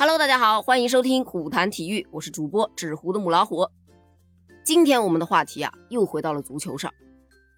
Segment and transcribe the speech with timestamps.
[0.00, 3.68] Hello，大家好，欢迎收听虎谈体育，我是主播纸糊的母老虎。
[4.62, 6.94] 今天我们的话题啊，又回到了足球上。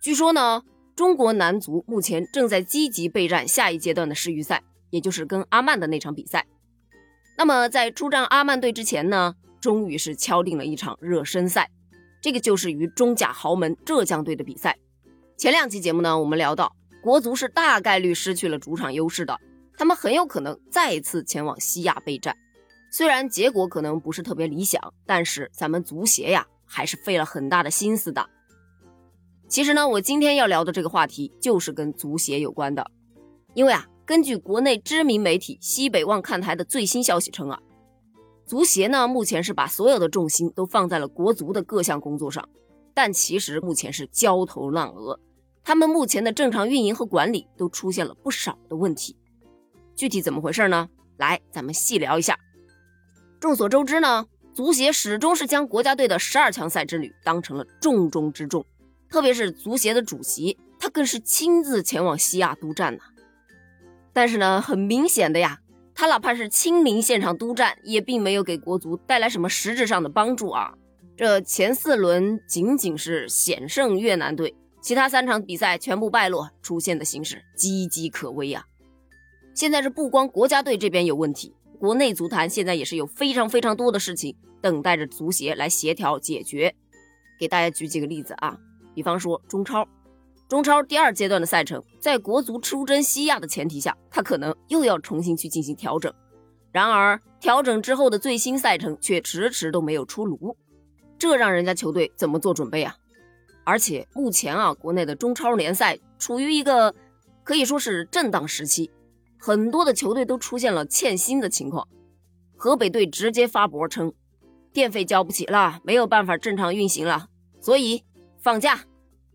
[0.00, 0.62] 据说呢，
[0.96, 6.46] 中国男足目前正在积极备战下一阶段的世预赛，也就是跟阿曼的那场比赛。
[7.36, 11.70] 那么在出战阿曼队之前呢，终于是敲定了一场热身赛，
[12.22, 14.78] 这个就是与中甲豪门浙江队的比赛。
[15.36, 19.38] 前两期节目呢，我们聊到国足是大概率失去了主场优势的。
[19.80, 22.36] 他们很有可能再次前往西亚备战，
[22.92, 28.28] 虽然结果可能不是特别理想，但是咱们足协呀还是费了很大的心思的。
[29.48, 32.90] 其实呢，我今天要聊的这个话题就是跟足协有关的，
[33.54, 37.58] 因为啊，根据国内知名媒体西北望看台的最新消息称啊，
[38.44, 42.46] 足协呢目前是把所有的重心都放在了国足的各项工作上，
[42.92, 45.18] 但其实目前是焦头烂额，
[45.64, 49.16] 他们目前的正常运营和管理都出现了不少的问题。
[50.00, 50.88] 具体怎么回事呢？
[51.18, 52.38] 来，咱们细聊一下。
[53.38, 58.64] 众所周知呢，足协始终是将国家队的十二强赛之旅当成了重中之重，
[59.10, 63.02] 特别是足协的主席，他更是亲自前往西亚督战呢。
[64.14, 65.58] 但是呢，很明显的呀，
[65.94, 70.72] 他哪怕是亲临现场督战，也并没有给国足带来什么实质上的帮助啊。
[71.14, 78.64] 这前四轮仅仅是险胜越南队，其他三场比赛全部败落，出现的形势岌岌可危啊。
[79.54, 86.74] 现在是不光国家队这边有问题，国内足坛现在也是有非常非常多的事情等待着足协来协调解决。
[87.38, 88.58] 给大家举几个例子啊，
[88.94, 89.86] 比方说中超，
[90.48, 96.12] 中超第二阶段的赛程，在国足出征西亚的前提下，他可能又要重新去进行调整。
[96.70, 100.56] 然而调整之后的最新赛程却迟迟都没有出炉，
[101.18, 102.94] 这让人家球队怎么做准备啊？
[103.64, 106.94] 而且目前啊，国内的中超联赛处于一个
[107.42, 108.90] 可以说是震荡时期。
[109.42, 111.88] 很多的球队都出现了欠薪的情况，
[112.56, 114.12] 河北队直接发博称，
[114.70, 118.04] 电费交不起了，没有办法正常运行了，所以
[118.38, 118.84] 放假。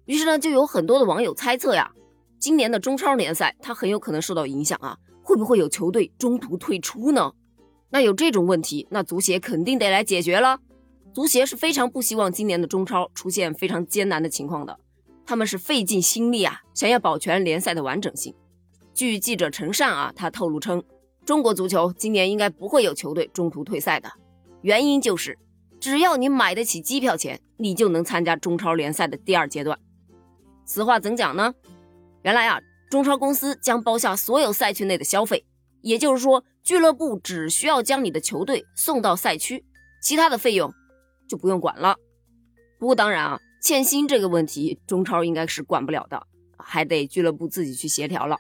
[0.06, 1.92] 于是呢，就有很多的网友猜测呀，
[2.38, 7.34] 今年的中超联赛它很有可能受到影响啊，会不会有球队中途退出呢？
[7.90, 10.60] 那有这种问题，那足协肯定得来解决了。
[11.12, 14.78] 足协是非常不希望今年的中超出现非常艰难的情况的，
[15.26, 18.36] 他们是费尽心力啊，想要保全联赛的完整性。
[18.96, 20.82] 据记者陈善啊，他透露称，
[21.26, 24.10] 中国足球今年应该不会有球队中途退赛的，
[24.62, 25.38] 原因就是
[25.82, 29.78] 只要你买得起机票钱，你就能参加中超联赛的第二阶段。
[30.64, 31.54] 此话怎讲呢？
[32.24, 35.46] 原来啊，中超公司将包下所有赛区内的消费，
[35.82, 39.66] 也就是说，俱乐部只需要将你的球队送到赛区，
[40.02, 40.74] 其他的费用
[41.28, 41.98] 就不用管了。
[42.80, 46.26] 不过当然啊，欠薪这个问题，中超应该是管不了的，
[46.58, 48.40] 还得俱乐部自己去协调了。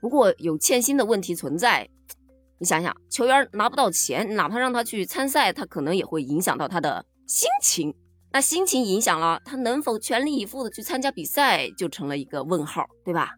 [0.00, 1.88] 不过有欠薪的问题存在，
[2.58, 7.94] 你想想，球员拿不到钱，哪怕让他去参赛，他可能也会影响到他的心情。
[8.32, 13.32] 那心情影响了，他能否全力以赴的去参加比赛，就成了一个问号，对吧？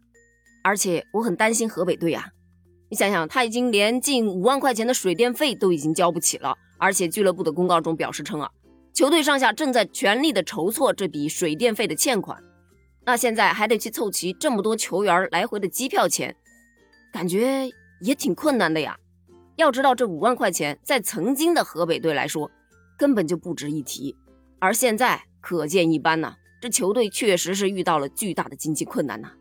[0.62, 2.28] 而且我很担心河北队啊，
[2.90, 8.50] 你想想，他已经连近五万块钱的水电费都已经交不起了，而且俱乐部的公告中表示称啊，
[8.92, 12.40] 球队上下正在全力的筹措这笔水电费的欠款，
[13.04, 16.36] 那现在还得去凑齐这么多球员来回的机票钱。
[17.12, 18.96] 感觉也挺困难的呀。
[19.56, 22.50] 要知道，这五万块钱在曾经的河北队来说，
[22.98, 24.16] 根本就不值一提，
[24.58, 26.34] 而现在可见一斑呐。
[26.60, 29.32] 这球队确实是遇到了巨大的经济困难呐。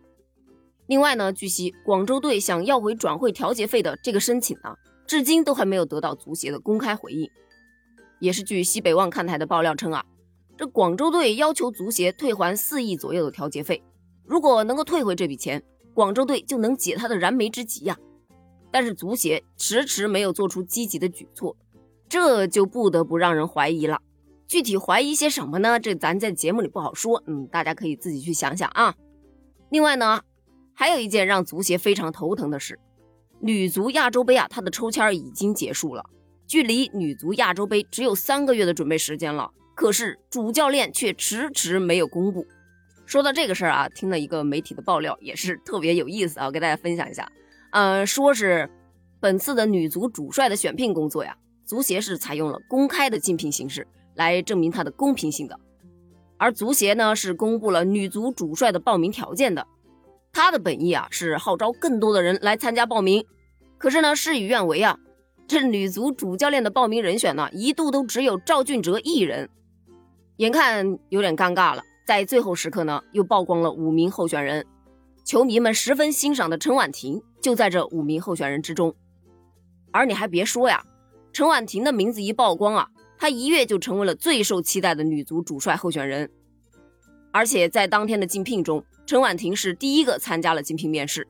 [0.87, 4.75] 另外呢，据悉，广州队想要回转会调节费的这个申请呢，
[5.07, 7.29] 至今都还没有得到足协的公开回应。
[8.19, 10.03] 也是据西北望看台的爆料称啊，
[10.57, 13.81] 这广州队要求足协退还四亿左右的调节费，
[14.25, 15.63] 如果能够退回这笔钱。
[15.93, 17.97] 广州队就能解他的燃眉之急呀，
[18.71, 21.55] 但是足协迟迟没有做出积极的举措，
[22.07, 24.01] 这就不得不让人怀疑了。
[24.47, 25.79] 具体怀疑些什么呢？
[25.79, 28.95] 这咱在节目里不好说，嗯，大家可以自己去想想啊。
[29.69, 30.21] 另外呢，
[30.73, 32.77] 还有一件让足协非常头疼的事，
[33.39, 36.03] 女足亚洲杯啊，它的抽签已经结束了，
[36.47, 42.45] 距离女足亚洲杯只有三个月的准备时间了，可是主教练却迟迟没有公布。
[43.11, 47.29] 说到这个事儿啊，听了一个媒体的爆料，也是特别有意思啊，我给大家分享一下。
[47.71, 48.69] 嗯，说是
[49.19, 51.35] 本次的女足主帅的选聘工作呀，
[51.65, 53.85] 足协是采用了公开的竞聘形式
[54.15, 55.59] 来证明它的公平性的。
[56.37, 59.67] 而足协呢是公布了女足主帅的报名条件的，
[60.31, 63.25] 他的本意啊是号召更多的人来参加报名。
[63.77, 64.97] 可是呢事与愿违啊，
[65.49, 69.49] 这女足主教练的报名人选呢一度都只有赵俊哲一人，
[70.37, 71.83] 眼看有点尴尬了。
[72.11, 74.65] 在最后时刻呢，又曝光了五名候选人，
[75.23, 78.93] 球迷们十分欣赏的陈婉婷就在这五名候选人之中。
[79.93, 80.83] 而你还别说呀，
[81.31, 86.29] 陈婉婷的名字一曝光啊，她一跃就成为了最受期待的女足主帅候选人。
[87.31, 91.25] 而且在当天的竞聘中，陈婉婷是第一个参加了竞聘面试。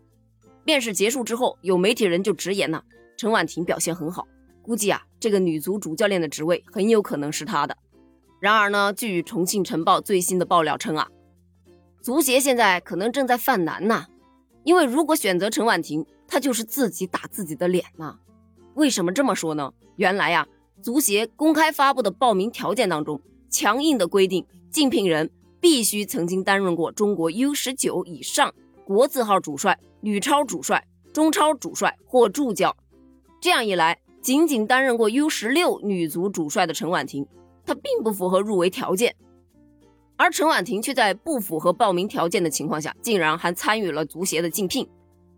[0.65, 2.81] 面试结束之后，有媒体人就直言呐，
[3.15, 4.27] 陈婉婷表现很好，
[4.63, 7.77] 估计啊，这个女足主教练的职位很有可能是她的。
[8.41, 11.07] 然而呢，据重庆晨报最新的爆料称啊，
[12.01, 14.07] 足协现在可能正在犯难呐，
[14.63, 18.17] 因为如果选择陈婉婷，她就是自己打自己的脸呐。
[18.73, 19.71] 为什么这么说呢？
[19.95, 20.47] 原来呀，
[20.81, 23.21] 足协公开发布的报名条件当中，
[23.51, 25.29] 强硬的规定，竞聘人
[25.59, 28.51] 必须曾经担任过中国 U 十九以上
[28.83, 32.75] 国字号主帅、女超主帅、中超主帅或助教。
[33.39, 37.27] 这样一来，仅仅担任过 U 十六女足主帅的陈婉婷。
[37.71, 39.15] 他并不符合入围条件，
[40.17, 44.85] 而陈婉婷却在不符合报名条件的情况下，竟然还参与了足协的竞聘，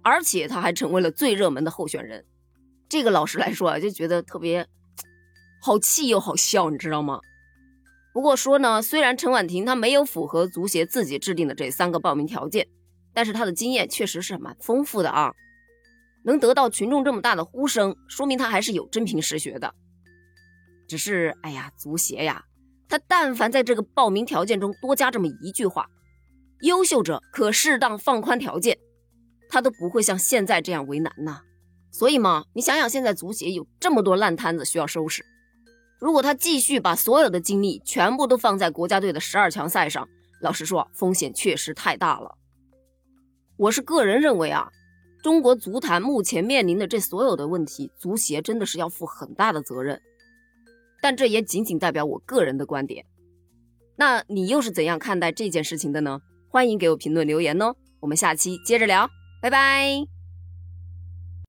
[0.02, 2.26] 而且他还成为了最热门的候选人。
[2.90, 4.68] 这个老实来说啊，就觉得特别
[5.62, 7.20] 好气又好笑，你知道吗？
[8.16, 12.68] 不过说呢，虽然陈婉婷她没有符合足协自己制定的这三个报名条件，
[13.14, 15.32] 但是她的经验确实是蛮丰富的啊，
[16.26, 19.76] 能得到群众这么大的呼声，说明她还是有真凭实学的。
[20.94, 22.46] 只是，哎呀，足协呀，
[22.88, 25.88] 他但凡在这个报名条件中多加这么一句话，
[26.62, 28.78] 优秀者可适当放宽条件，
[29.50, 31.42] 他都不会像现在这样为难呐。
[31.90, 35.26] 所以嘛，你想想，现在足协有这么多烂摊子需要收拾，
[36.00, 40.08] 如果他继续把所有的精力全部都放在国家队的十二强赛上，
[40.42, 42.38] 老实说，风险确实太大了。
[43.58, 44.70] 我是个人认为啊，
[45.24, 50.00] 中国足坛目前面临的这所有的问题，足协真的是要负很大的责任。
[51.04, 53.06] 但这也仅仅代表我个人的观点，
[53.98, 56.22] 那你又是怎样看待这件事情的呢？
[56.48, 59.10] 欢迎给我评论留言哦，我们下期接着聊，
[59.42, 60.23] 拜拜。